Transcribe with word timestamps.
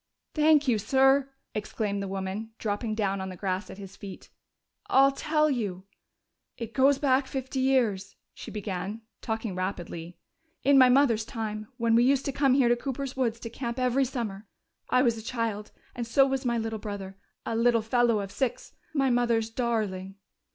"Thank 0.33 0.67
you, 0.67 0.79
sir!" 0.79 1.29
exclaimed 1.53 2.01
the 2.01 2.07
woman, 2.07 2.53
dropping 2.57 2.95
down 2.95 3.21
on 3.21 3.29
the 3.29 3.35
grass 3.35 3.69
at 3.69 3.77
his 3.77 3.95
feet. 3.95 4.31
"I'll 4.87 5.11
tell 5.11 5.47
you.... 5.47 5.83
"It 6.57 6.73
goes 6.73 6.97
back 6.97 7.27
fifty 7.27 7.59
years," 7.59 8.15
she 8.33 8.49
began, 8.49 9.01
talking 9.21 9.53
rapidly, 9.53 10.17
"in 10.63 10.79
my 10.79 10.89
mother's 10.89 11.23
time, 11.23 11.67
when 11.77 11.93
we 11.93 12.03
used 12.03 12.25
to 12.25 12.31
come 12.31 12.55
here 12.55 12.67
to 12.67 12.75
Cooper's 12.75 13.15
woods 13.15 13.39
to 13.41 13.49
camp 13.51 13.77
every 13.77 14.05
summer.... 14.05 14.47
I 14.89 15.03
was 15.03 15.19
a 15.19 15.23
child 15.23 15.69
and 15.93 16.07
so 16.07 16.25
was 16.25 16.45
my 16.45 16.57
little 16.57 16.79
brother. 16.79 17.15
A 17.45 17.55
little 17.55 17.83
fellow 17.83 18.21
of 18.21 18.31
six 18.31 18.73
my 18.95 19.11
mother's 19.11 19.51
darling.... 19.51 20.15